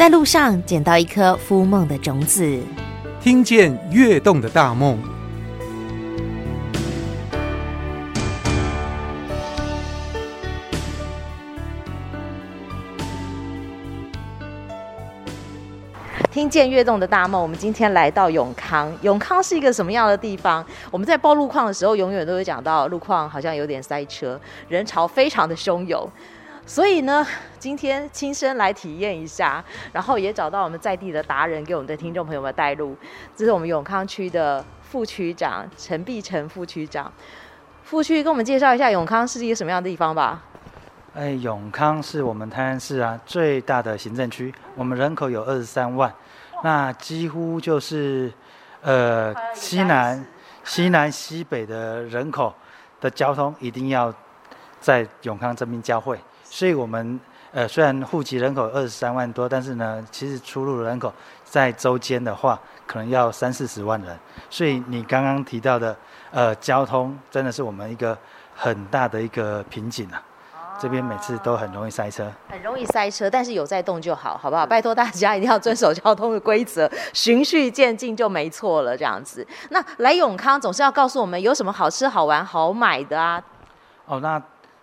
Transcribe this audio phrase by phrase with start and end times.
[0.00, 2.58] 在路上捡到一颗孵梦的种子，
[3.20, 4.98] 听见跃动的大梦。
[16.30, 18.90] 听见跃动的大梦，我们今天来到永康。
[19.02, 20.64] 永康是一个什么样的地方？
[20.90, 26.08] 我们在报路况的时候，永远都会讲到路况好像有点塞车，人潮非常的汹涌。
[26.70, 27.26] 所以呢，
[27.58, 32.96] 今天亲身来体验一下，然后也找到我们在地的达人，给我们的听众朋友们带路。
[33.34, 37.12] 这是我们永康区的副区长陈碧成副区长。
[37.82, 40.44] 副区跟我们介绍一下永康是一个什么样的地方吧。
[41.14, 46.14] 哎，永康是我们台南市啊最大的行政区，我们人口有二十三万。
[46.62, 48.32] 那几乎就是，
[48.82, 50.24] 呃，西南、
[50.62, 52.54] 西南、西北的人口
[53.00, 54.14] 的交通一定要
[54.78, 56.16] 在永康这边交汇，
[56.50, 57.18] 所以我们
[57.52, 61.12] 呃虽然户籍人口二十三万多，但是呢，其实出入人口
[61.44, 64.18] 在周间的话，可能要三四十万人。
[64.50, 65.96] 所以你刚刚提到的
[66.32, 68.18] 呃交通，真的是我们一个
[68.56, 70.20] 很大的一个瓶颈啊。
[70.80, 74.66] 这边每次都很容易塞车，很容易塞车，但是有在动就好，好不好？
[74.66, 78.96] 拜托大家一定要遵守交通的规则，循序渐进就没错了。
[78.96, 83.42] 这样子，那来永康总是要告诉我们有什么好吃、好玩、好买的啊？
[84.06, 84.42] 哦，那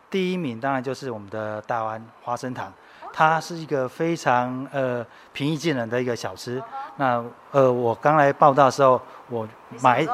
[0.10, 2.72] 第一名当然就是我们的大湾花生糖，
[3.12, 6.62] 它是一个非常呃平易近人的一个小吃。
[6.96, 9.48] 那呃，我刚来报道的时候，我
[9.82, 10.06] 买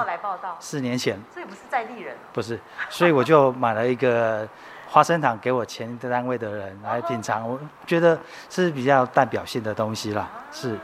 [0.59, 4.47] 四年前，所以不是在地人，不是，所以我就买了一个。
[4.85, 8.15] 花生糖给我前单位的人来品尝，我觉得
[8.47, 10.29] 是比较代表性的东西啦。
[10.51, 10.77] 是。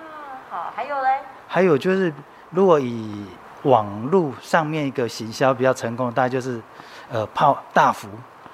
[0.49, 1.19] 好，还有嘞？
[1.47, 2.11] 还有就是，
[2.49, 3.23] 如果以
[3.63, 6.59] 网络上面一个行销比较成功，大概就是，
[7.11, 8.07] 呃，泡大福，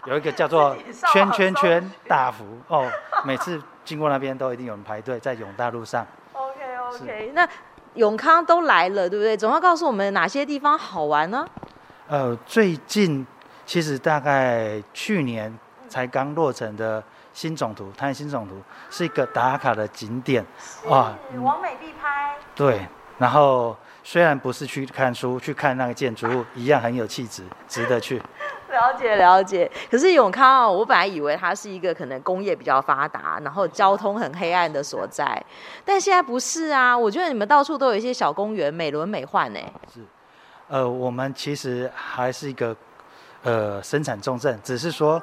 [0.06, 0.76] 有一个叫做
[1.12, 2.90] 圈圈圈大福哦，
[3.24, 6.06] 每次经过那边都一定有人排队在永大路上。
[6.34, 7.48] OK OK，那
[7.96, 9.36] 永康都来了，对不对？
[9.36, 11.48] 总要告诉我们哪些地方好玩呢？
[12.08, 13.26] 呃，最近。
[13.68, 15.52] 其实大概去年
[15.90, 18.62] 才刚落成的新总图，台南新总图
[18.92, 20.46] 是一个打卡的景点，
[20.86, 21.12] 哇，
[21.42, 22.36] 往美必拍。
[22.54, 22.86] 对，
[23.18, 28.22] 然后虽然不是去看书，去看那个建筑物，一样很有气质，值得去。
[28.76, 29.72] 了解了解。
[29.90, 35.42] 可是永康啊，我本来以为它是一个可能工业比较发达，然后交通很黑暗的所在，
[35.86, 36.96] 但现在不是啊。
[36.98, 39.60] 我觉得你们到处都有一些小公园，美轮美奂呢。
[39.94, 40.02] 是，
[40.68, 42.76] 呃，我们其实还是一个。
[43.48, 45.22] 呃，生产重镇，只是说，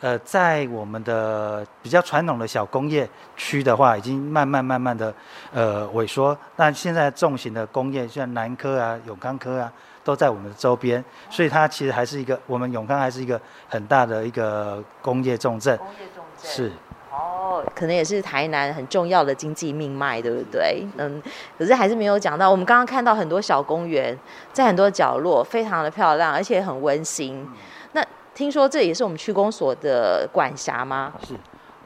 [0.00, 5.12] 呃，在我们的比较传统的小工业区的话，已经慢慢慢慢的
[5.52, 6.38] 呃萎缩。
[6.54, 9.72] 那现在重型的工业，像南科啊、永康科啊，
[10.06, 15.76] 都在我们的周边，所以它其实还是一个我们永康还是一个很大的一个工业重镇。
[15.76, 16.72] 工业重镇是。
[17.10, 20.86] 哦，可能也是台南很重要的经济命脉，对不对？
[20.98, 21.20] 嗯，
[21.58, 22.50] 可是还是没有讲到。
[22.50, 24.16] 我们刚刚看到很多小公园，
[24.52, 27.42] 在很多角落，非常的漂亮，而且很温馨。
[27.42, 27.48] 嗯、
[27.92, 31.14] 那听说这也是我们区公所的管辖吗？
[31.26, 31.34] 是，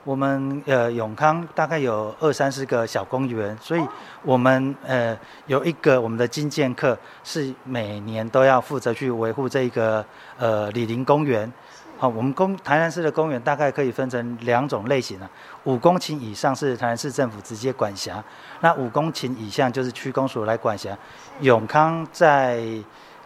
[0.05, 3.87] 我们呃永康大概有二三十个小公园，所以
[4.23, 5.17] 我们呃
[5.47, 10.05] 有一个我们的金建课是每年都要负责去维护这个
[10.39, 11.53] 呃李林公园。
[11.99, 15.31] 好，我们公台南市的公园大概可以分成两种类型啊，
[15.65, 18.25] 五公顷以上是台南市政府直接管辖，
[18.61, 20.97] 那五公顷以下就是区公所来管辖。
[21.41, 22.63] 永康在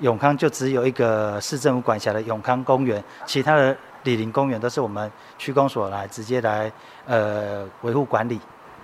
[0.01, 6.71] 永康就只有一个市政府管辖的永康公园，其他的里邻公园都是我们区公所来直接来
[7.07, 8.41] 呃维护管理。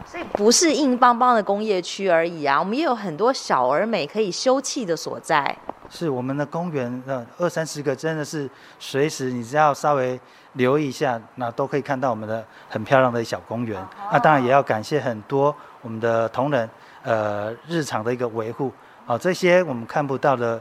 [0.06, 5.54] 所以不是硬邦邦的工业区而已啊，我们也有很多小而美可以休憩的所在。
[5.90, 8.48] 是我们的公园，呃，二三十个真的是
[8.78, 10.18] 随时你只要稍微
[10.54, 13.78] 留意一下，那都可以看到我们的很漂亮的小公园。
[14.10, 16.70] 那当然也要感谢很多我们的同仁，
[17.02, 18.72] 呃，日常的一个维护。
[19.04, 20.60] 好，这些我们看不到的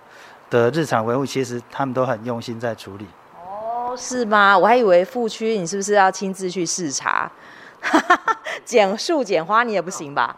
[0.50, 3.06] 的日常维护，其实他们都很用心在处理。
[3.90, 4.56] 哦，是吗？
[4.56, 7.30] 我还以为副区你是不是要亲自去视察？
[8.64, 10.36] 剪树剪花你也不行吧？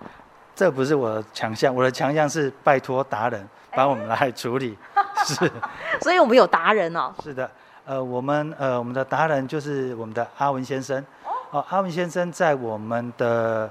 [0.55, 4.77] 这不是我的强项，我的强项是拜托达人帮我们来处理。
[5.25, 5.51] 是，
[5.99, 7.13] 所以我们有达人哦。
[7.21, 7.51] 是的，
[7.85, 11.03] 呃，我们呃我们的达人就是我们的阿文先生。
[11.49, 13.69] 哦，阿文先生在我们的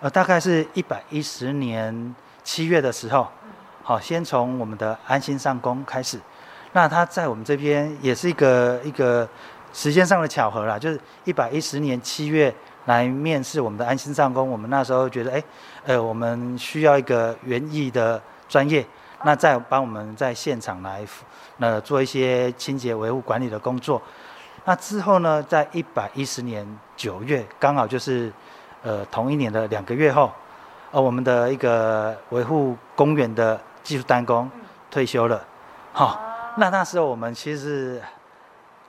[0.00, 3.28] 呃大概是一百一十年七月的时候，
[3.84, 6.18] 好，先从我们的安心上工开始。
[6.72, 9.28] 那他在我们这边也是一个一个
[9.72, 12.54] 时间上的巧合啦，就是一百一十年七月。
[12.86, 15.44] 来面试我们的安心上工，我们那时候觉得，哎，
[15.84, 18.84] 呃，我们需要一个园艺的专业，
[19.22, 21.06] 那再帮我们在现场来，
[21.58, 24.00] 呃，做一些清洁维护管理的工作。
[24.64, 28.32] 那之后呢，在一百一十年九月，刚好就是，
[28.82, 30.32] 呃，同一年的两个月后，
[30.90, 34.50] 呃，我们的一个维护公园的技术单工
[34.90, 35.44] 退休了，
[35.92, 36.18] 好、哦，
[36.56, 38.00] 那那时候我们其实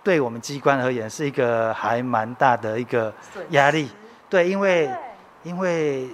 [0.03, 3.13] 对我们机关而言是一个还蛮大的一个
[3.49, 3.89] 压力，
[4.29, 4.89] 对，因为
[5.43, 6.09] 因为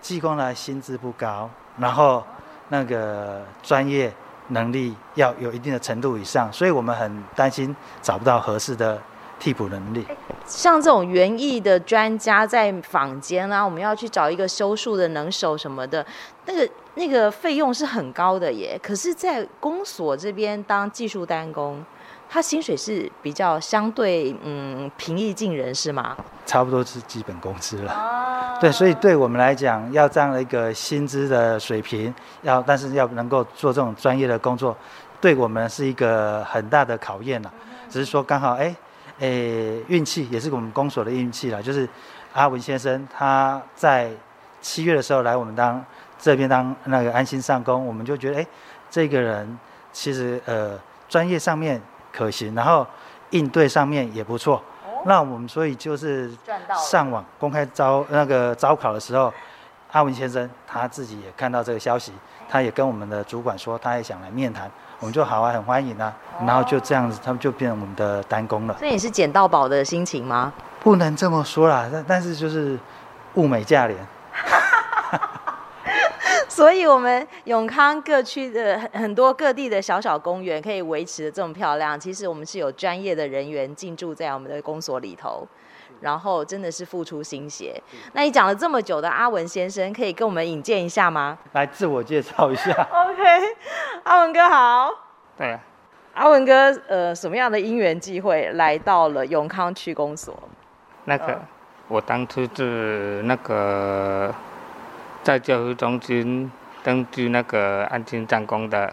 [0.00, 1.48] 技工呢薪资不高，
[1.78, 2.24] 然后
[2.68, 4.12] 那个专业
[4.48, 9.00] 能力要有一定的程度以上，所以我们很担心找不到合适的
[9.38, 10.06] 替补能力。
[10.50, 16.04] 像这种园艺的专家在坊间啊，我们要去找一个修树的能手什么的，
[16.44, 18.78] 那个那个费用是很高的耶。
[18.82, 21.82] 可是，在公所这边当技术单工，
[22.28, 26.16] 他薪水是比较相对嗯平易近人，是吗？
[26.44, 27.92] 差不多是基本工资了。
[27.92, 32.12] 啊、对，所以对我们来讲，要这样的一个薪资的水平，
[32.42, 34.76] 要但是要能够做这种专业的工作，
[35.20, 37.52] 对我们是一个很大的考验了。
[37.88, 38.74] 只是说刚好哎。
[39.20, 41.62] 诶，运气也是我们公所的运气啦。
[41.62, 41.88] 就是
[42.32, 44.10] 阿文先生他在
[44.60, 45.82] 七月的时候来我们当
[46.18, 48.46] 这边当那个安心上工，我们就觉得诶，
[48.90, 49.58] 这个人
[49.92, 50.78] 其实呃
[51.08, 51.80] 专业上面
[52.12, 52.86] 可行，然后
[53.30, 54.56] 应对上面也不错。
[54.84, 56.30] 哦、那我们所以就是
[56.76, 59.32] 上网公开招那个招考的时候，
[59.92, 62.12] 阿文先生他自己也看到这个消息，
[62.50, 64.68] 他也跟我们的主管说，他也想来面谈。
[64.98, 66.12] 我们就好啊，很欢迎啊，
[66.44, 68.76] 然后就这样子，他们就变成我们的单工了。
[68.78, 70.52] 所以你是捡到宝的心情吗？
[70.82, 72.76] 不能这么说啦，但但是就是
[73.34, 73.98] 物美价廉。
[76.48, 85.46] 所以，我们永康各区的很多各地的小小公园可以维持的这么漂亮，其实我们是有专业的人员进驻在我们的公所里头。
[86.00, 87.80] 然后真的是付出心血。
[88.12, 91.38] 那你讲了这么久的阿文先生，可以跟我们引荐一下吗？
[91.52, 92.70] 来自我介绍一下。
[92.90, 93.22] OK，
[94.04, 94.90] 阿文哥好。
[95.36, 95.60] 对啊。
[96.12, 96.52] 阿文哥，
[96.88, 100.36] 呃，什么样的因缘际会来到了永康区公所？
[101.04, 101.48] 那个，呃、
[101.86, 104.34] 我当初是那个
[105.22, 106.50] 在教育中心
[106.82, 108.92] 登记那个安心站工的，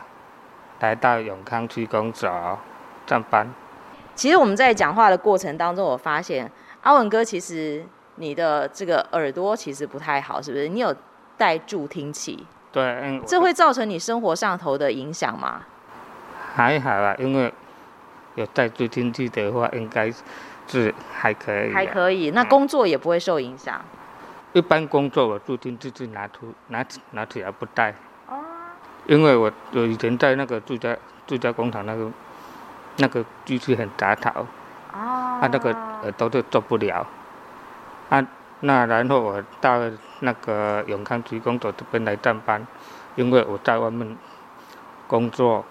[0.80, 2.30] 来到永康区公所
[3.08, 3.48] 上班。
[4.14, 6.50] 其实我们在讲话的过程当中，我发现。
[6.88, 7.86] 阿文哥，其实
[8.16, 10.70] 你的这个耳朵其实不太好，是不是？
[10.70, 10.96] 你有
[11.38, 12.48] 戴助听器？
[12.72, 13.22] 对，嗯。
[13.28, 15.64] 这会造成你生活上头的影响吗？
[16.56, 17.54] 还好啊，因为
[18.36, 20.10] 有戴助听器的话，应该
[20.66, 21.74] 是还可以。
[21.74, 23.82] 还可以，那工作也不会受影响。
[24.54, 27.94] 一般工作我助听器是拿出拿拿起来不戴。
[28.30, 28.40] 哦。
[29.08, 30.96] 因为我我以前在那个住家
[31.28, 32.10] 住家工厂那个
[32.96, 34.48] 那个机器很杂吵。
[34.98, 35.76] 啊，那个。
[36.04, 37.06] 耳朵都做不了，
[38.10, 38.24] 啊，
[38.60, 39.82] 那然后我到
[40.20, 42.66] 那个永康区工作这边来上班，
[43.16, 44.16] 因为我在外面
[45.08, 45.66] 工作，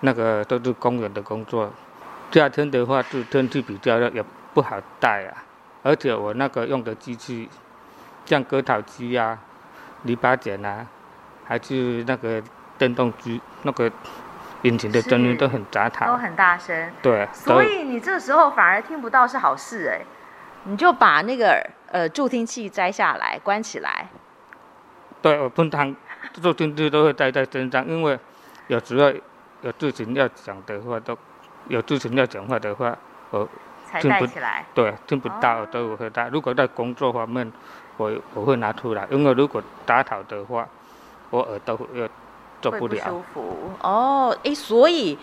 [0.00, 1.72] 那个都是公园的工作，
[2.30, 4.22] 夏天的话就天气比较热，也
[4.52, 5.42] 不好戴啊，
[5.82, 7.48] 而且我那个用的机器，
[8.26, 9.38] 像割草机啊、
[10.02, 10.86] 篱笆剪啊，
[11.44, 12.42] 还是那个
[12.76, 13.90] 电动机那个。
[14.62, 16.90] 引擎的声音都很杂谈，都很大声。
[17.00, 20.04] 对，所以你这时候反而听不到是好事哎，
[20.64, 24.08] 你就把那个呃助听器摘下来，关起来。
[25.22, 25.94] 对，我通常
[26.34, 28.18] 助听器都会带在身上，因为
[28.66, 29.10] 有时候
[29.62, 31.16] 有事情要讲的话，都
[31.68, 32.94] 有事情要讲话的话，
[33.30, 33.48] 我
[33.86, 34.64] 才带起来。
[34.74, 36.28] 对，听不到都我会带。
[36.28, 37.50] 如果在工作方面，
[37.96, 40.68] 我我会拿出来，因为如果打扰的话，
[41.30, 42.06] 我耳朵要。
[42.68, 43.56] 会不舒服。
[43.80, 45.16] 哦，哎，所以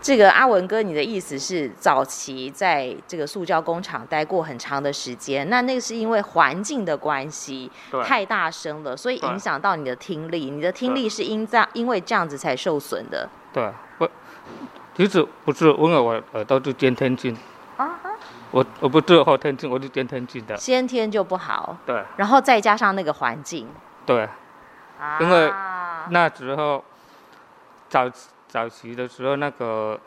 [0.00, 7.70] 这个阿文哥，你的意思是早期在这个塑胶工厂待过很长的时间，那那个是因为环境的关系，
[8.04, 13.28] 太大声了，所以影响到你的听力，你的听力是因这样因为这样子才受损的。
[13.52, 14.08] 对，不，
[14.96, 17.36] 其实不是，因为我耳朵是先天性，
[17.76, 17.98] 啊，
[18.52, 23.66] 我我不是后天性，我是先天性的，先天就不好，对，然后再加上那个环境，
[24.06, 24.28] 对，
[25.20, 25.52] 因为。
[26.10, 26.84] 那时候
[27.88, 28.10] 早
[28.46, 29.98] 早期的时候，那个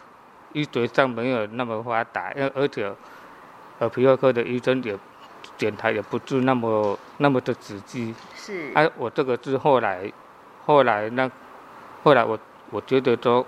[0.53, 2.91] 医学上没有那么发达，而而且
[3.79, 4.98] 耳鼻喉科的医生也
[5.58, 8.13] 检查也不是那么那么的仔细。
[8.36, 8.72] 是。
[8.74, 10.12] 哎、啊，我这个是后来，
[10.65, 11.29] 后来那
[12.03, 12.38] 后来我
[12.70, 13.46] 我觉得说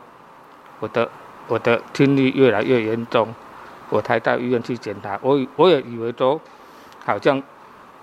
[0.80, 1.10] 我的
[1.48, 3.34] 我的听力越来越严重，
[3.90, 5.20] 我才到医院去检查。
[5.22, 6.40] 我我也以为说
[7.06, 7.42] 好像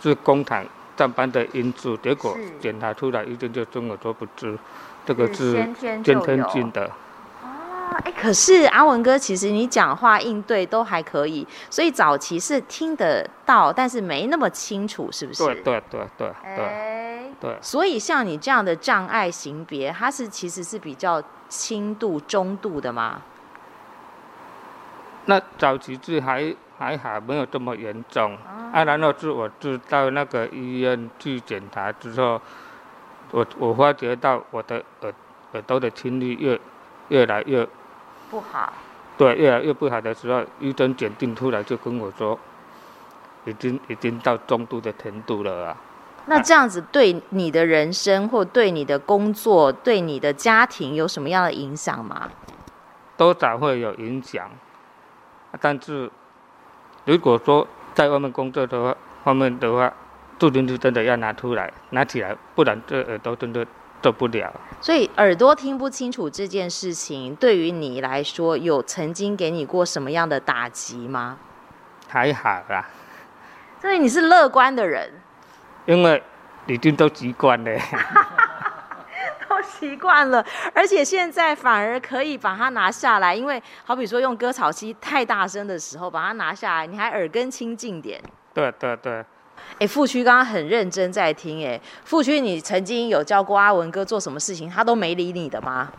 [0.00, 0.64] 是工厂。
[1.00, 4.58] 上班的因素，结果检查出来，一定就跟我说不知，
[5.06, 6.90] 这个是先天性的。
[8.20, 15.42] 可是阿文哥，其实你讲话应对都还可以，所以早期是听得到，但是没那么清楚，是不是？
[15.42, 17.32] 对对对对对。
[17.40, 17.58] 对。
[17.62, 23.22] 所以像你这样的障碍型别，它是其实是比较轻度、中度的吗？
[25.24, 28.34] 那早期是还还好，没有这么严重。
[28.36, 32.40] 啊，啊，然后是我知道那个医院去检查之后，
[33.32, 35.12] 我我发觉到我的耳
[35.52, 36.58] 耳朵的听力越
[37.08, 37.68] 越来越
[38.30, 38.72] 不好。
[39.18, 42.38] 对，越来越不好的时候，医生检定出来就跟我说，
[43.44, 45.76] 已经已经到中度的程度了啊。
[46.24, 52.30] 那这样子对你的人生或对你的工作、对你的家庭有什么样的影响吗？
[53.18, 54.50] 多少会有影响，
[55.60, 56.10] 但是
[57.10, 59.92] 如果说在外面工作的话，外面的话，
[60.38, 63.66] 助听器真的要拿出来，拿起来，不然这耳朵真的。
[64.02, 64.50] 做不了，
[64.80, 71.36] 所以耳朵听不清楚这件事情，对于你来说，有曾经给你过什么样的打击吗？
[72.08, 72.88] 还好啦，
[73.78, 75.20] 所以你是乐观的人，
[75.84, 76.22] 因为
[76.66, 77.80] 已经都习惯了，都
[79.62, 88.20] 习惯了，而且现在反而可以把它拿下来，因为好比说用割草机太大声的时候，把它拿下来，你还耳根清净点。
[88.54, 89.24] 对对对。
[89.78, 91.66] 哎，副区刚刚很认真在听。
[91.66, 95.90] 哎，副区，你曾经有教过阿文哥做什么事情，他都没理你的吗？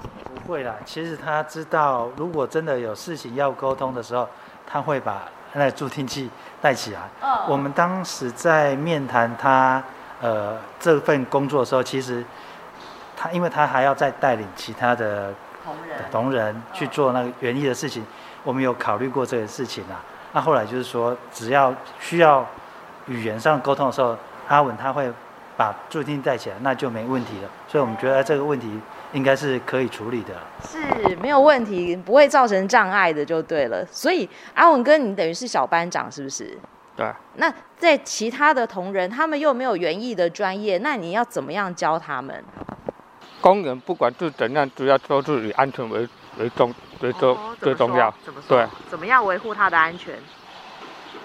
[0.46, 4.28] 不会啦，其实他知道，如果真的有事情要沟通的时候，
[4.68, 6.30] 他会把那个助听器
[6.62, 7.02] 带起来。
[7.22, 7.46] 哦。
[7.48, 9.82] 我们当时在面谈他
[10.22, 12.24] 呃这份工作的时候，其实
[13.22, 15.32] 他因为他还要再带领其他的
[15.64, 18.04] 同仁同仁去做那个园艺的事情，
[18.44, 20.02] 我们有考虑过这个事情啊。
[20.34, 22.44] 那后来就是说，只要需要。
[23.08, 24.16] 语言上沟通的时候，
[24.48, 25.12] 阿文他会
[25.58, 27.50] 把助听带起来，那就没问题了。
[27.68, 28.80] 所以我们觉得这个问题
[29.12, 33.84] 应该是可以处理的，是没有问题，不会造成障碍的就对了。
[33.88, 36.56] 所以阿文哥，你等于是小班长，是不是？
[36.96, 37.12] 对。
[37.38, 42.42] 那在其他的同仁，他们又没有园艺的专业，那你要怎么样教他们？
[43.42, 46.08] 工人不管是怎样，主要都是以安全为
[46.38, 48.14] 为重为重、哦、最重要。
[48.24, 48.42] 怎么？
[48.48, 48.66] 对。
[48.90, 50.16] 怎么样维护他的安全？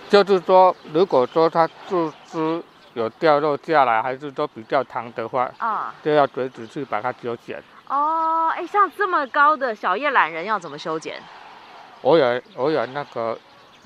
[0.09, 2.63] 就是说，如果说它树枝
[2.95, 7.63] 有掉落下来，还是说比较长的话，啊，就要垂直去把它修剪。
[7.89, 11.21] 哦，哎，像这么高的小叶懒人要怎么修剪？
[12.03, 13.37] 我有我有那个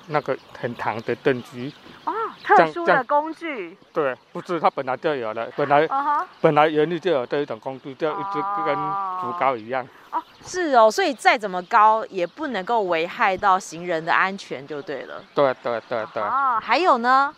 [0.08, 1.72] 那个很长的凳子。
[2.04, 3.76] 哦，特殊的工具。
[3.92, 6.24] 对，不是它本来就有的，本来、uh -huh.
[6.40, 9.86] 本来园艺就有这一种工具，就一直跟竹篙一样。
[10.10, 15.22] 哦，是哦，所以再怎么高也不能够危害到行人的安全，就对了。
[15.34, 16.22] 对对对对。
[16.22, 17.34] 哦，还有呢？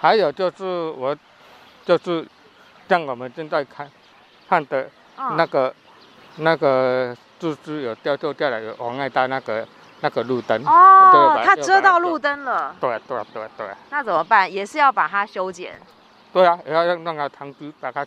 [0.00, 1.16] 还有就是我，
[1.84, 2.26] 就是
[2.88, 3.88] 像我们正在看
[4.48, 5.74] 看的那个、哦、
[6.38, 9.66] 那个树枝有掉落下来，有妨碍到那个
[10.02, 10.62] 那个路灯。
[10.66, 12.76] 哦，它遮到路灯了。
[12.78, 13.66] 对对对对。
[13.88, 14.52] 那怎么办？
[14.52, 15.80] 也是要把它修剪。
[16.32, 18.06] 对啊，也要让那个长枝把它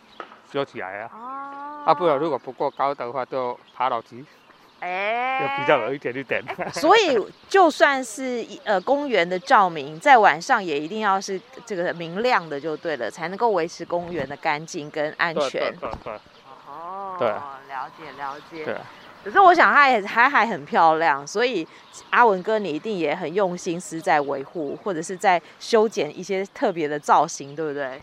[0.51, 1.09] 修起来啊。
[1.13, 1.83] 哦。
[1.87, 4.25] 啊，不然如果不够高的话，就爬楼梯，
[4.79, 6.43] 哎，就比较有一点一点。
[6.73, 15.61] 所以就算是呃公园的照明，在晚上也一定要是这个明亮的就对了，才能够维持公园的干净跟安全。
[15.79, 16.13] 对对对。
[16.67, 18.65] 哦，对，了解了解。
[18.65, 18.75] 对。
[19.25, 21.67] 可是我想它也还还很漂亮，所以
[22.11, 27.99] 阿文哥你一定也很用心思在维护，或者是在修剪一些特别的造型，对不对？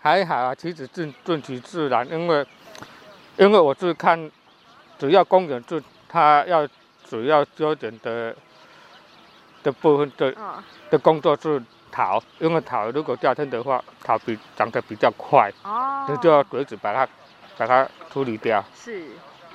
[0.00, 2.46] 还好啊，其实顺顺其自然，因为。
[3.36, 4.28] 因为我是看，
[4.98, 6.66] 主要公园就它要
[7.08, 8.34] 主要修剪的
[9.62, 10.34] 的部分的
[10.90, 17.08] 的工作是桃，因为桃如果夏天的话，桃比长得比较快，哦，你就要随时把它
[17.56, 18.64] 把它处理掉。
[18.74, 19.04] 是。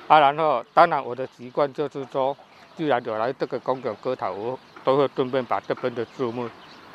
[0.06, 2.36] 啊，然后当然我的习惯就是说，
[2.76, 6.48] 既然有来这个公园割桃，我都会顺便把这边的树木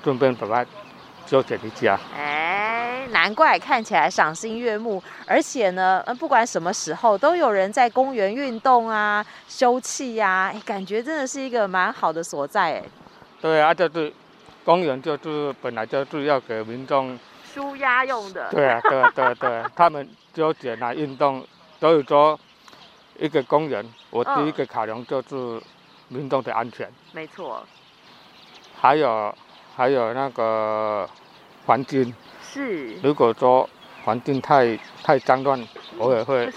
[0.03, 0.69] 顺便把它
[1.25, 1.99] 修剪一下。
[3.11, 12.83] 难怪看起来赏心悦目，而且呢，不管什么时候都有人在公园运动啊、休憩呀，感觉真的是一个蛮好的所在哎。
[13.41, 14.13] 对啊，就是
[14.63, 17.17] 公园就是本来就是要给民众
[17.51, 18.49] 舒压用的。
[18.51, 21.43] 对啊，对啊，对啊，对啊，他们休闲啊、运动，
[21.79, 22.39] 所以说
[23.19, 25.61] 一个公园，我第一个考量就是
[26.07, 26.89] 民众的安全。
[27.11, 27.63] 没错。
[28.79, 29.35] 还有
[29.75, 31.07] 还有那个
[31.65, 32.13] 环境。
[32.41, 33.69] 是，如果说
[34.03, 36.51] 环境太太脏乱，我也会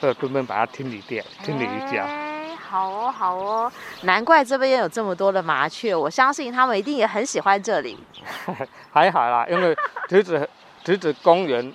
[0.00, 2.04] 会顺便把它清理掉，清理一下。
[2.04, 3.72] 哎，好哦，好哦，
[4.02, 7.96] 难怪这边有这么多的麻雀，我相信他们一定也很喜欢这里。
[8.92, 9.74] 还好啦，因为
[10.08, 10.48] 其实
[10.84, 11.72] 其实公园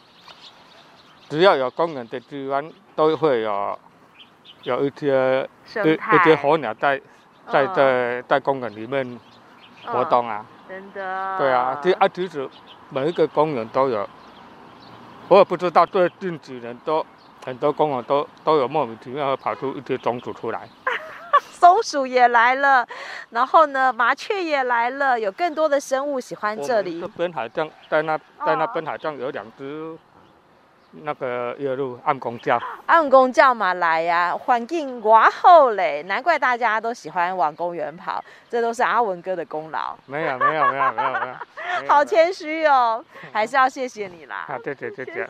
[1.30, 3.80] 只要有公园的地方，都会有
[4.64, 5.48] 有一些
[5.86, 7.00] 一一些候鸟在
[7.52, 9.20] 在在在公园里面
[9.86, 10.46] 活动啊。
[10.68, 11.38] 真的。
[11.38, 12.50] 对啊，其啊其实。
[12.90, 14.08] 每一个公园都有，
[15.28, 17.04] 我也不知道，最近几年都
[17.44, 20.70] 很多公园都都有莫名其妙的跑出一些种子出来。
[21.42, 22.86] 松鼠也来了，
[23.32, 27.02] 然后呢，麻雀也来了，有更多的生物喜欢这里。
[27.02, 28.16] 这边好像在那
[28.46, 29.98] 在那边好像有两只。
[31.02, 39.98] 那个月路暗公叫，暗公交嘛来呀，环境哇好嘞，难怪大家都喜欢往公园跑，这都是阿文哥的功劳。
[40.06, 44.46] 没有没有没有没有 没有，好谦虚哦，还是要谢谢你啦。
[44.48, 45.28] 啊对对对对，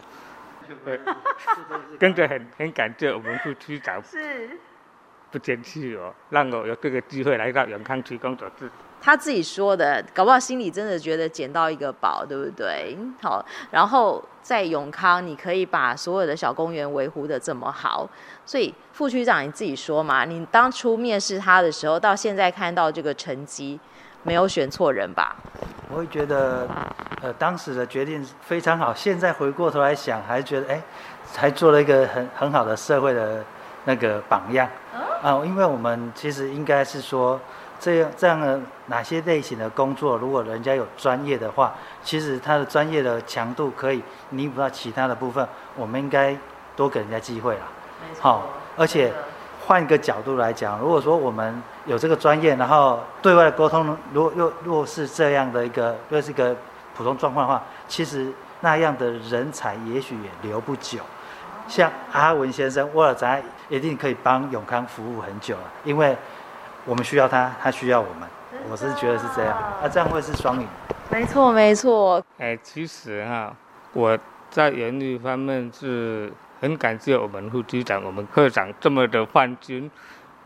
[0.84, 1.00] 对，
[1.98, 4.60] 跟着很很感谢我们副区长，是，
[5.32, 8.50] 不嫌弃哦，让我有这个机会来到永康区工作。
[9.06, 12.98] 他自己说的，搞不好心里真的觉得捡到一个宝，对不对？
[13.22, 18.10] 好，然后在永康，你可以把所有的小公园维护得这么好，
[18.46, 23.78] 所以副区长你自己说嘛，你当初面试他的时候，到现在看到这个成绩，
[24.24, 25.36] 没有选错人吧？
[25.90, 26.66] 我会觉得，
[27.22, 30.82] 呃，当时的决定非常好，现在回过头来想，还觉得，哎，
[31.36, 33.44] 还做了一个很很好的社会的
[33.84, 37.38] 那个榜样啊，呃，因为我们其实应该是说。
[37.80, 46.36] 这样这样的哪些类型的工作，如果人家有专业的话，其实他的专业的强度可以弥补到其他的部分，我们应该
[46.76, 47.62] 多给人家机会啦。
[48.20, 48.44] 好，
[48.78, 49.12] 而且
[49.66, 56.56] 换一个角度来讲，如果说我们有这个专业，然后对外的沟通，如果又若是这样的一个，又是一个
[56.96, 61.00] 普通状况的话，其实那样的人才也许也留不久。
[61.68, 63.38] 像阿文先生，沃尔扎
[63.70, 66.16] 一定可以帮永康服务很久了，因为。
[66.86, 68.28] 我们需要他，他需要我们，
[68.70, 70.68] 我是觉得是这样，啊，这样会是双赢。
[71.10, 72.22] 没错，没错。
[72.40, 73.54] 哎，其实哈，
[73.94, 74.18] 我
[74.50, 79.90] 在人力方面是很感谢我们副局长、我们科长这么的放心，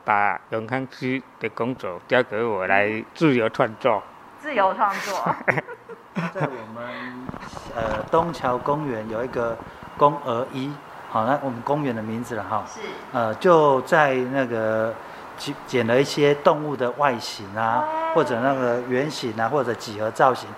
[0.06, 4.04] 把永康区的工作交给我来自由创作。
[4.40, 5.36] 自由创作。
[6.34, 7.28] 在我们
[7.76, 9.58] 呃东桥公园有一个
[9.98, 10.72] 公儿一，
[11.10, 12.64] 好，那我们公园的名字了哈。
[12.68, 12.82] 是。
[13.12, 14.94] 呃，就在那个。
[15.66, 20.50] 剪了一些动物的外形啊，或者那个圆形啊，或者几何造型。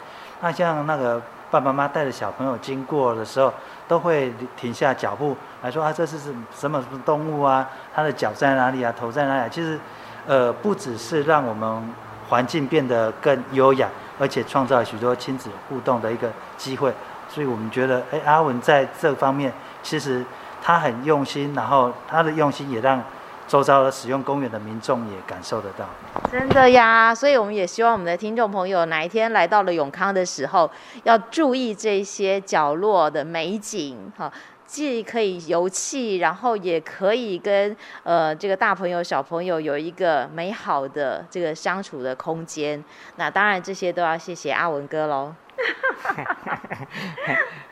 [0.42, 1.20] 那像那个
[1.52, 3.54] 爸爸妈妈带着小朋友经过的时候，
[3.88, 7.68] 都会停下脚步来说啊，这是什什么什么动物啊？
[7.94, 8.94] 它的脚在哪里啊？
[8.98, 9.50] 头在哪里啊？
[9.50, 9.78] 其实，
[10.26, 11.94] 呃，不只是让我们
[12.30, 16.94] 环境变得更优雅，而且创造了许多亲子互动的一个机会。
[17.28, 19.52] 所以我们觉得，哎，阿文在这方面
[19.84, 20.24] 其实
[20.64, 23.04] 他很用心，然后他的用心也让。
[23.50, 25.84] 周遭的使用公园的民众也感受得到，
[26.32, 30.70] 真的呀，所以我们也希望我们的听众朋友哪一天来到了永康的时候，
[31.02, 34.32] 要注意这些角落的美景，哈，
[34.68, 42.84] 既可以游憩，然后也可以跟呃这个大朋友小朋友有一个美好的这个相处的空间。
[43.16, 45.34] 那当然这些都要谢谢阿文哥喽。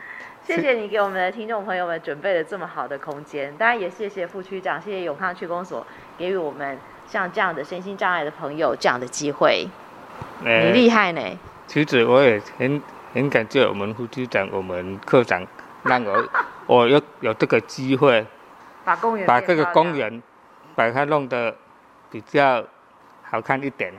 [0.47, 5.85] 谢谢你给我们的听众朋友们准备了这么好的空间，当然也谢谢副区长，谢谢永康区公所
[6.17, 9.67] 给予我们像这样的身心障碍的朋友这样的机会。
[10.39, 11.21] 你厉害呢！
[11.67, 12.81] 其实我也很
[13.13, 15.45] 很感谢我们副区长、我们科长，
[15.83, 16.25] 让我
[16.65, 18.25] 我有有这个机会，
[18.85, 20.23] 把公园把这个公园
[20.75, 21.53] 把它弄得
[22.09, 22.63] 比较
[23.21, 23.93] 好看一点。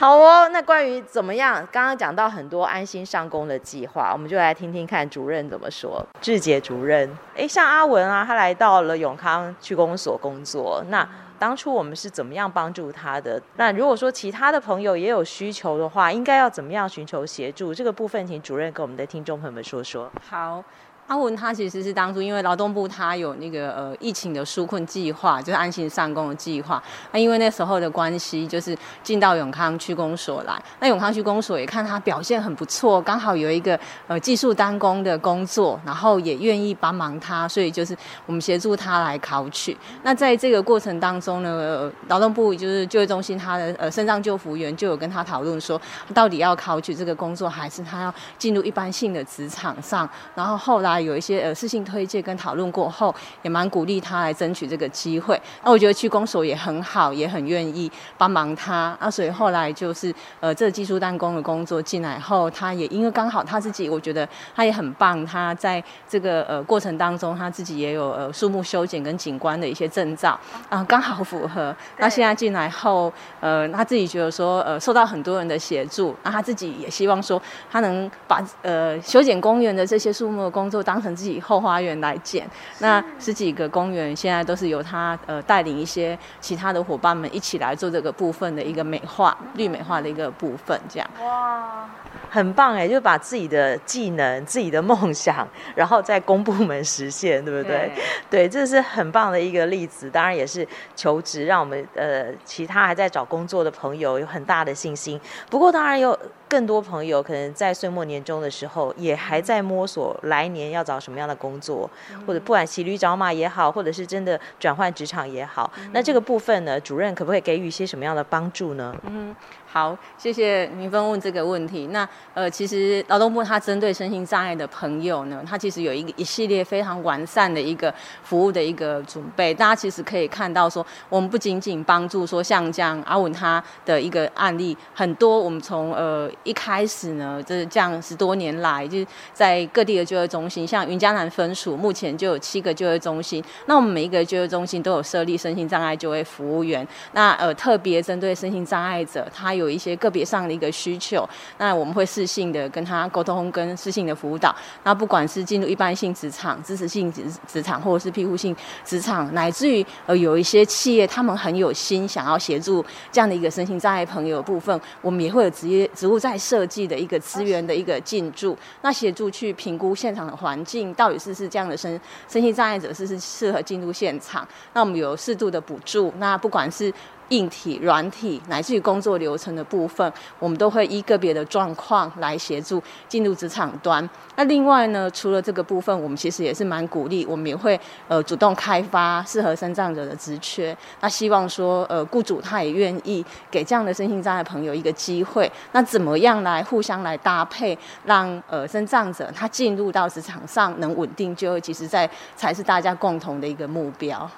[0.00, 6.02] 好哦，那关于怎么样，刚刚讲到很多安心上工的计划，我们就来听听看主任怎么说。
[6.22, 11.06] 志杰主任，哎，像阿文啊，他来到了永康区公所工作，那
[11.38, 13.38] 当初我们是怎么样帮助他的？
[13.56, 17.74] 那如果说其他的朋友也有需求的话，应该要怎么样寻求协助？
[17.74, 20.10] 这个部分，请主任跟我们的听众朋友们说说。
[20.26, 20.64] 好。
[21.10, 26.80] 阿文他其实是当初因为劳动部他有那个呃疫情的纾困计划，就是安心上工的计划。
[27.10, 30.54] 那因为那时候的关系，就是进到永康区公所来。
[30.78, 39.76] 那永康区公所也看他表现很不错，刚好有一个呃技术单工的工作，然后也愿意帮忙他，所以就是我们协助他来考取。
[40.04, 45.80] 那在这个过程当中呢，劳动部就是就业中心他的呃肾脏救服员就有跟他讨论说，
[46.14, 50.08] 到底要考取这个工作，还是他要进入一般性的职场上？
[50.36, 50.99] 然后后来。
[51.00, 55.40] 有一些呃，私信推荐跟讨论过后，也蛮鼓励他来争取这个机会。
[55.64, 58.96] 那我觉得区公所也很好，也很愿意帮忙他。
[59.00, 65.24] 那所以后来就是呃，这个技术弹工的工作进来后，他也因为刚好他自己，我觉得他也很棒。
[65.26, 71.74] 他在这个呃过程当中，他自己也有呃树木修剪跟景观的一些证照啊，刚好符合。
[71.98, 80.82] 那现在进来后，呃，他自己觉得说呃，受到很多人的协助，那他自己也希望说，他能把呃修剪公园的这些树木的工作。
[80.90, 82.44] 当成自己后花园来建，
[82.80, 91.08] 那十几个公园现在都是由他呃带领一些其他的伙伴们一起来做这个部分的一个美化、绿美化的一个部分，这样。
[91.22, 91.88] 哇，
[92.28, 97.92] 很棒哎，就把自己的技能、自己的梦想，然后在公部门实现，对不对？
[98.28, 100.10] 对，对，这是很棒的一个例子。
[100.10, 105.20] 当然也是求职，让我们呃其他还在找工作的朋友有很大的信心。
[105.48, 111.90] 不过当然有更多朋友可能在岁末年终的时候，也还在摸索来年要找什么样的工作，
[112.26, 118.94] 或者不管骑驴找马也好，或者是真的转换职场也好，那这个部分呢，主任可不可以给予一些什么样的帮助呢？
[119.04, 119.34] 嗯。
[119.72, 121.86] 好，谢谢明芬问这个问题。
[121.92, 129.54] 那呃，其实劳动部它针对身心障碍的朋友呢，它其实有一个一系列非常完善的一个服务的一个准备。
[129.54, 143.40] 大家其实可以看到说，我们不仅仅帮助说像这样阿文他的一个案例，很多我们从呃一开始呢，就是这样十多年来，就是在各地的就业中心，像云嘉南分署目前就有七个就业中心。
[143.66, 146.84] 那我们每一个就业中心都有设立身心障碍就业服务员。
[147.12, 154.54] 那呃，特别针对身心障碍者，他有一些个别上的一个需求，那我们会适性的跟他沟通，跟适性的辅导。
[154.82, 174.46] 那不管是进入一般性职场、支持性职职场，或者是庇护性职场，乃至于呃有一些企业，他们很有心想要协助这样的一个身心障碍朋友的部分，我们也会有职业职务在设计的一个资源的一个进驻，那协助去评估现场的环境，到底是是这样的身身心障碍者是是适合进入现场？
[174.72, 176.92] 那我们有适度的补助，那不管是。
[177.30, 184.08] 硬体、软体乃至于工作流程的部分，我们都会依个别的状况来协助进入职场端。
[184.36, 190.76] 那另外呢，除了这个部分，我们其实也是蛮鼓励，我们也会呃主动开发适合身障者的职缺。
[191.00, 195.50] 那希望说呃雇主他也愿意给这样的身心障碍朋友一个机会。
[195.72, 204.28] 那怎么样来互相来搭配，让呃身障者他进入到职场上能稳定就业，其实在才是大家共同的一个目标。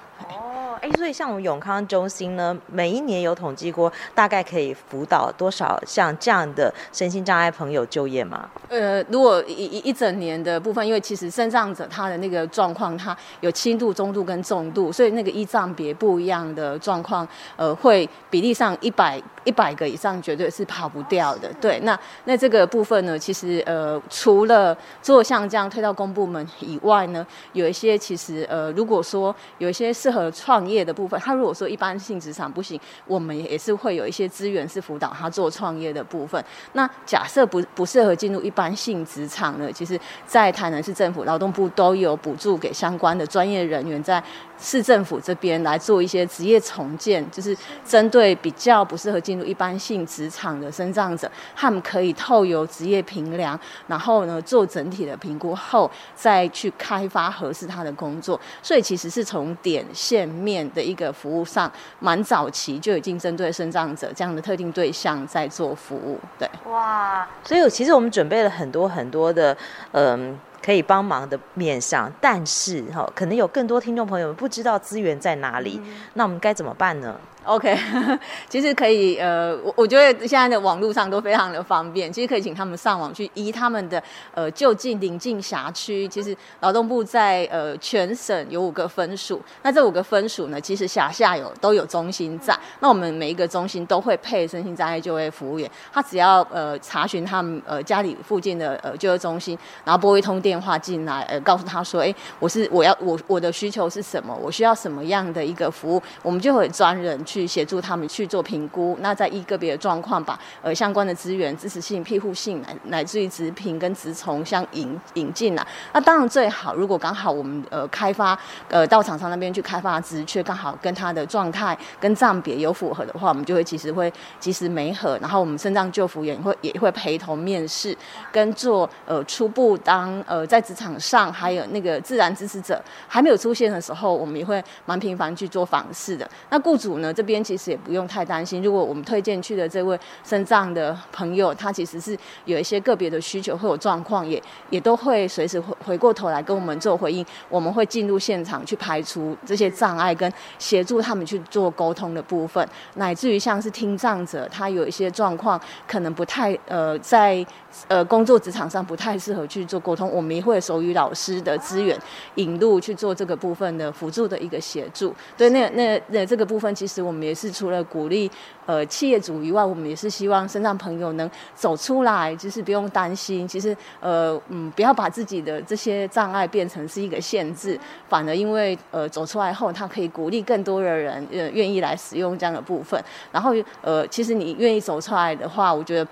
[0.83, 8.49] 哎，所以像我们永康中心呢，每一年有统计过，大概可以辅导多少像这样的身心障碍朋友就业吗？
[8.67, 21.51] 呃，如果一一一整年的部分，因为其实身障者他的那个状况，他有轻度、中度跟重度，所以那个依障别不一样的状况，呃，会比例上一百一百个以上绝对是跑不掉的。
[21.59, 30.83] 对，那那这个部分呢，其实呃，除了做像这样推到公部门以外呢，有一些其实呃，如果说有一些适合创业。
[30.83, 32.77] 的部分，他如果说一般性职场不行，
[33.07, 36.43] 我们也是会有一些资源是辅导他做创业的部分。
[36.73, 44.21] 那假设不不适合进入一般性职场呢，其实，在台南市政府劳动部都有补助给相关的专业人员在。
[44.59, 58.39] 市政府这边来做一些职业重建，就是针对比较不适合进入一般性职场的身障者，他们可以透由职业评量，然后呢做整体的评估后，再去开发合适他的工作。
[58.61, 66.19] 所以其实是从点线面的一个服务上，蛮早期就已经针对身障者这样的特定对象在做服务。
[66.39, 69.55] 对，哇，所以其实我们准备了很多很多的，
[69.91, 70.39] 嗯。
[70.63, 77.77] 可以帮忙的面向，但是哈，可能有更多听众朋友们不知道资源在哪里，嗯、那我们该怎么办呢？OK，
[78.47, 84.01] 其实可以，呃，我我觉得现在的网络上都非常的方便，其实可以请他们上网去移他们的
[84.33, 86.07] 呃就近邻近辖区。
[86.07, 92.57] 其实劳动部在呃全省有五个分署，那这五个分署呢，其实辖下有都有中心在。
[92.79, 107.19] 那我们每一个中心都会配身心障碍就业服务员，他只要呃查询他们呃家里附近的呃就业中心，然后拨一通电话进来，呃告诉他说，哎，我是我要我我的需求是什么，我需要什么样的一个服务，我们就会专人。
[107.32, 115.65] 去去协助他们去做评估，那在依个别的状况把呃相关的资源、支持性、庇护性乃乃至于职评跟职从相引引进来。
[115.93, 118.37] 那当然最好，如果刚好我们呃开发
[118.69, 127.97] 呃到厂商那边去开发职缺，刚好跟他的状态跟暂别有符合的话，我们就会其实会及时媒合，然后我们肾脏救服员会也会陪同面试，
[128.31, 136.29] 跟做呃初步当呃在职场上还有那个自然支持者还没有出现的时候，我们也会蛮频繁去做访视的。
[136.49, 138.61] 那雇主呢，这边其实也不用太担心。
[138.61, 147.25] 如果我们推荐去的这位身障的朋友，他其实是有一些个别的需求会有状况，也也都会随时回回过头来跟我们做回应。
[147.47, 157.45] 我们会进入现场去排除这些障碍，跟协助他们去做沟通的部分，乃至于像是听障者，他有一些状况可能不太呃在
[157.87, 161.97] 呃工作职场上不太适合去做沟通，我们也会手语老师的资源
[162.35, 165.15] 引入去做这个部分的辅助的一个协助。
[165.37, 167.12] 对，那那那这个部分其实我。
[167.13, 168.29] 我们也是除了鼓励
[168.65, 173.47] 呃企业主以外，我们也是希望身上朋友能走出来，就是不用担心。
[173.47, 182.99] 其实呃嗯，不要把自己的这些障碍变成是一个限制，反而因为呃走出来后，他可以鼓励更多的人呃愿意来使用这样的部分。
[183.31, 186.07] 然后呃，其实你愿意走出来的话，我觉得。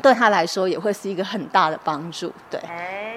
[0.00, 2.32] 对他来说也会是一个很大的帮助。
[2.50, 3.14] 对，哎，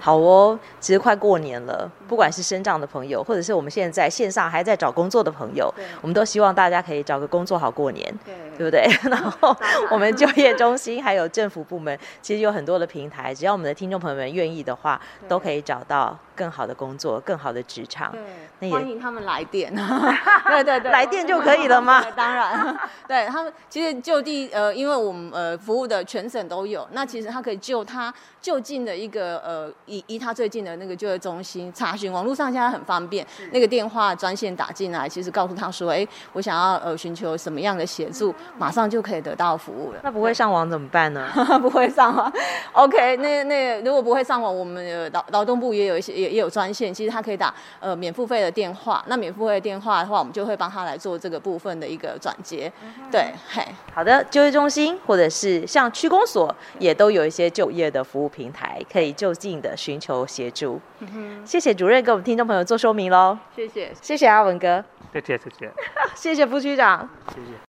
[0.00, 8.88] 好哦，其实快过年了，不管是身障的朋友，或者是我们现在线上还在找工作的朋友，我们都希望大家可以找个工作好过年，对，对不对？
[9.10, 9.56] 然后
[9.90, 18.10] 我们就业中心还有政府部门，其实有很多的平台，只要我们的听众朋友们愿意的话，都可以找到更好的工作、更好的职场。
[18.58, 19.70] 对，欢迎他们来电。
[20.48, 22.02] 对对对，来电就可以了吗？
[22.16, 22.74] 当然，
[23.06, 40.00] 对他们其实就地呃，因为我们呃服务的全省都有，那其实他可以就他就近的一个呃，以以他最近的那个就业中心查询，网络上现在很方便，那个电话专线打进来，其实告诉他说，哎，我想要呃寻求什么样的协助，马上就可以得到服务了。
[40.02, 41.28] 那不会上网怎么办呢？
[41.60, 42.32] 不会上网
[42.72, 52.72] ，OK，那那如果不会上网，我们的劳劳动部也有一些也也有专线，其实他可以打呃免付费的电话，那免付费的电话的话，我们就会帮他来做这个部分的一个转接。
[53.10, 53.62] 对，嘿，
[53.92, 60.80] 好的，就业中心或者是像区公所也都有一些就业的服务平台，可以就近的寻求协助。
[61.00, 63.36] 嗯哼，谢谢主任给我们听众朋友做说明喽。
[63.56, 64.84] 谢谢，谢谢阿文哥。
[65.12, 65.72] 谢谢谢谢，
[66.14, 67.08] 谢谢副区长。
[67.34, 67.58] 谢谢。